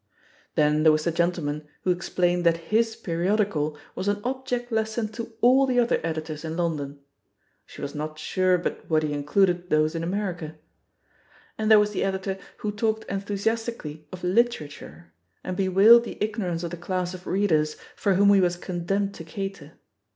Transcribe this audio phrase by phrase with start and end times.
[0.55, 5.33] Then there was the gentleman who explained that his periodical was an object lesson to
[5.41, 6.99] all the other editors in London—
[7.69, 10.55] ^she was not sure but what he included those in America.
[11.55, 16.71] And there was the Editor who talked enthusiastically of "literature, and bewailed the ignorance of
[16.71, 19.73] the class of readers for whom he was condemned to cater.